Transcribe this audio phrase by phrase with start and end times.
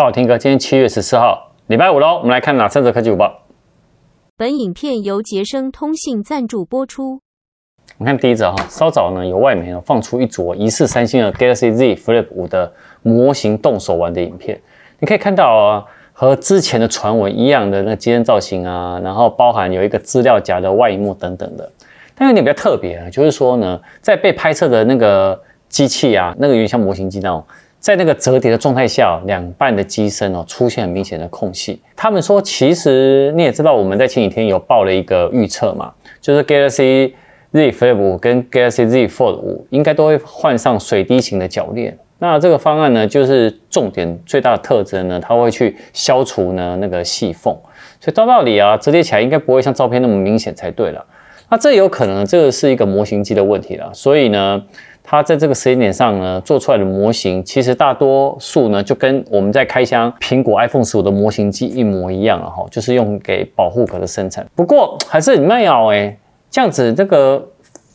[0.00, 2.16] 大家好，Tim 哥，今天七月十四号，礼拜五喽。
[2.16, 3.42] 我们来看哪三则科技午报。
[4.34, 7.20] 本影片由杰生通信赞助播出。
[7.98, 14.58] 我们看第一则哈，稍早呢有外媒呢放出一组疑似三星的 Galaxy Z Flip 五的模型动手玩的影片。
[15.00, 21.70] 你可以看到啊，和之前的传闻一样的那个机身造型啊，然后包含有一个资料夹的外萤幕等等的。
[22.14, 25.38] 但有点比较特别啊，就是说呢，在被拍摄的那个
[25.68, 27.44] 机器啊，那个有点像模型机那种。
[27.80, 31.80] 在那个折叠的状态下，两半的机身哦出现很明显的空隙。
[31.96, 37.12] 他们说，其实你也知道，我们在前几天有报了一个预测嘛，就是 Galaxy
[37.52, 41.96] Z Flip 5跟 Galaxy Z Fold 5应该都会换上水滴型的铰链。
[42.18, 47.56] 那这个方案呢，就是重点最大的特征呢，它会去消除呢那个细缝，
[47.98, 51.02] 所以照道理啊，折叠起来应该不会像照片那么明显才对了。
[51.48, 54.62] 那这有可能这个是一个模型机的问题了，所以呢。
[55.10, 64.46] 它在这个时间点上呢，做出来的模型其实大多数呢，就跟我们在开箱苹果 iPhone 十五的模型机一模一样了哈，就是用给保护壳的生产。
[64.54, 66.16] 不过还是很妙哎，
[66.48, 67.44] 这样子这个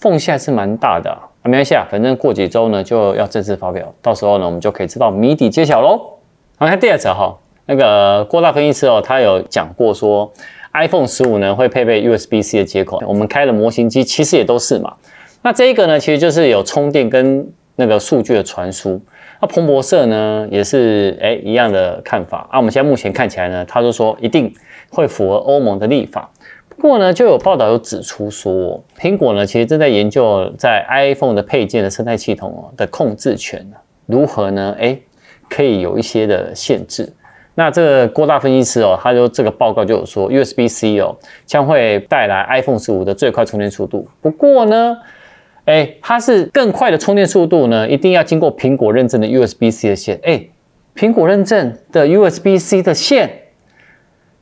[0.00, 5.96] 缝隙还是蛮大的啊，没关系啊，反正过几周呢就要正式发表，到时候呢我们就可以知道谜底揭晓喽。
[6.58, 7.32] 好，看第二则哈，
[7.66, 10.28] 那个郭大分析师哦，他有讲过说
[10.74, 14.92] iPhone 十五呢会配备 USB-C 的接口，我们开的模型机其实也都是嘛。
[15.46, 19.00] 那这一个呢，其实就是有充电跟那个数据的传输。
[19.40, 22.58] 那彭博社呢也是哎一样的看法啊。
[22.58, 24.52] 我们现在目前看起来呢，他就说一定
[24.90, 26.28] 会符合欧盟的立法。
[26.68, 33.64] 不过呢，就有报道有指出说，苹果呢其实正在研究在 iPhone 的配件的生态系统的控制权
[34.06, 34.74] 如何呢？
[34.80, 34.98] 哎，
[35.48, 37.12] 可以有一些的限制。
[37.54, 44.08] 那这个郭大分析师哦，他就这个报告就有说，USB-C 哦将会带来 iPhone 十五的最快充电速度。
[44.20, 44.98] 不过呢。
[45.66, 50.18] 哎，它是更快的充电速度呢，一定要经过苹果认证的 USB-C 的线。
[50.22, 50.46] 哎，
[50.94, 53.28] 苹果认证的 USB-C 的线，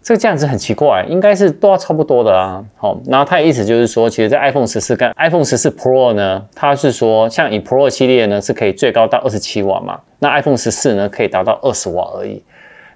[0.02, 2.62] 这个这样子很奇怪，应该是都要差不多的啊。
[2.76, 12.44] 好，然后它的意思就是说，其实，在 iPhone 十四跟 iPhone 十四 Pro 呢，它是说，像以 Pro 系列呢，是可以最高到二十七瓦嘛，那 iPhone 十四呢，可以达到二十瓦而已。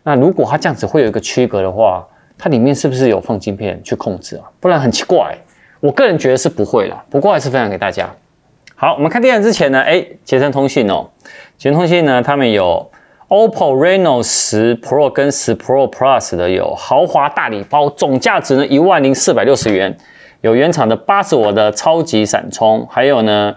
[0.02, 2.06] 那如果它这样子会有一个区隔的话，
[2.36, 4.44] 它里面是不是有放晶片去控制啊？
[4.60, 5.34] 不然很奇怪。
[5.80, 8.10] 我个人觉得是不会啦，不过还是分享给大家。
[8.74, 11.08] 好，我们看电影之前呢，哎，捷成通信哦，
[11.56, 12.90] 捷成通信呢，他们有
[13.28, 19.96] OPPO Reno 十 Pro 跟十 Pro Plus 的有豪华大礼包，总价值呢一万零四百六十元，
[20.40, 23.54] 有原厂的八十瓦的超级闪充，还有呢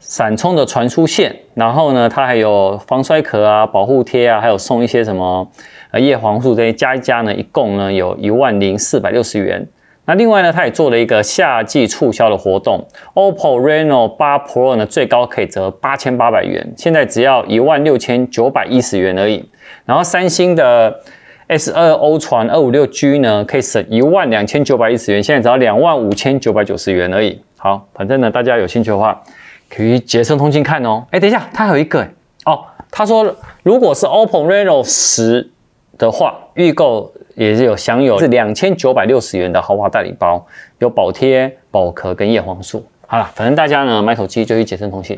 [0.00, 5.50] 闪充的传输线，然后呢它还有防摔壳啊、保护贴啊，还有送一些什么
[5.92, 9.66] 呃叶黄素这些加一加呢，一共呢有一万零四百六十元。
[10.06, 19.48] 那另外呢，它也做了一个夏季促销的活动，OPPO Reno 8 Pro 呢最高可以折八千八百元，现在只要一万六千九百一十元而已。
[19.86, 21.00] 然后三星的
[21.46, 27.40] S 二 Ultra 二五六 G 呢可以省一万两千九百一十元，现在只要两万五千九百九十元而已。
[27.56, 29.22] 好，反正呢大家有兴趣的话，
[29.70, 31.06] 可以捷成通信看哦。
[31.12, 32.06] 哎，等一下，它还有一个
[32.44, 32.60] 哦，
[32.90, 35.50] 他说如果是 OPPO Reno 十
[35.96, 37.10] 的话，预购。
[37.34, 40.44] 也是有享有是两千九百六十元的豪华大礼包，
[40.78, 42.86] 有保贴、保壳跟叶黄素。
[43.06, 45.16] 好了，反正大家呢买手机就去捷成通信。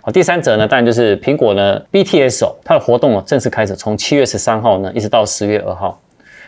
[0.00, 6.00] 好，第三则呢，当然就是苹果呢 BTS 哦，它的活动哦正式开始，从七月十三号呢一直到十月二号，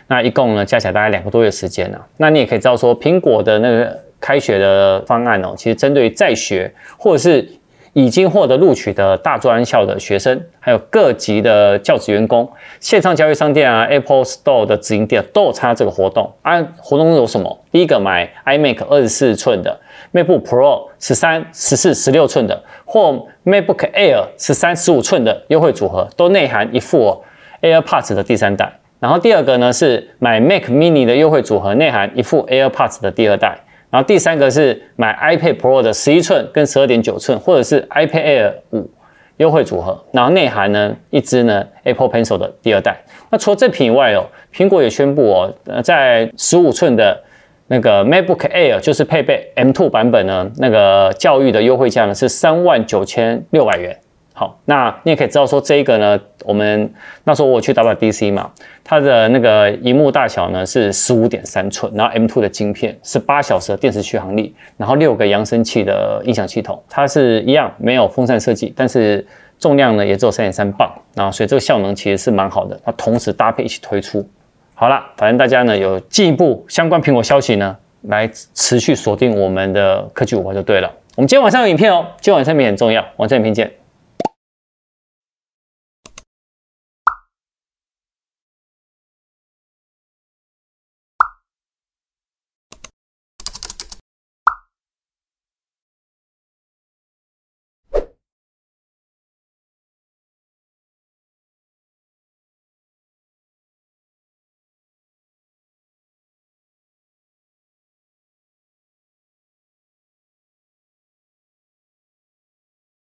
[0.07, 2.05] 那一共呢加起来大概两个多月时间了。
[2.17, 7.47] 那你也可以知道说，苹果的那个开学的方案哦，其实针对在学或者是。
[7.93, 16.31] 已经获得录取的大专校的学生，还有各级的教职员工，线上交易商店啊，Apple Store 的直营店都有参加这个活动。
[16.41, 17.59] 啊，活动有什么？
[17.69, 19.77] 第一个买 iMac 二十四寸的
[20.13, 27.21] ，MacBook Pro 十三、十四、十六寸的，或 MacBook Air 十三、十五寸的优惠组合，都内含一副
[27.61, 28.71] AirPods 的第三代。
[29.01, 33.59] 然后第二个呢是买 Mac Mini 的优惠组合，内含一副 AirPods 的第二代。
[33.91, 38.89] 然后第三个是买 iPad Pro 的十一寸跟十二点九寸，或者是 iPad Air 五
[39.37, 42.97] 优惠组合，然后内含呢一支呢 Apple Pencil 的第二代。
[43.29, 47.21] 那除了这品以外哦，苹果也宣布哦，呃在十五寸的
[47.67, 53.97] 那个 MacBook Air 就是配备 M2 版本呢，那个教育的优惠价呢是三万九千六百元。
[54.33, 56.91] 好，那你也可以知道说这个呢，我们
[57.25, 58.49] 那时候我去 WDC 嘛，
[58.83, 69.23] 它的那个荧幕大小呢是十五点三寸，然后 M2 的晶片，是八小时的电池续航力，然后六个扬声器的音响系统，它是一样没有风扇设计，但是
[69.59, 74.25] 重量呢也只有三点三磅，然后所以这个效能其实是蛮好的，它同时搭配一起推出。
[74.73, 80.89] 好啦，反正大家呢有进一步相关苹果消息呢，来持续锁定我们的科技五报就对了。
[81.17, 83.69] 我们今天晚上有影片哦，今天晚上影片很重要，晚上影片见。